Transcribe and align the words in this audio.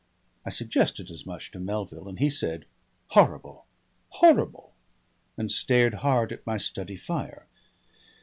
I 0.47 0.49
suggested 0.49 1.11
as 1.11 1.27
much 1.27 1.51
to 1.51 1.59
Melville 1.59 2.09
and 2.09 2.17
he 2.17 2.31
said 2.31 2.65
"Horrible! 3.09 3.67
Horrible!" 4.09 4.73
and 5.37 5.51
stared 5.51 5.93
hard 6.01 6.31
at 6.31 6.43
my 6.43 6.57
study 6.57 6.97
fire. 6.97 7.45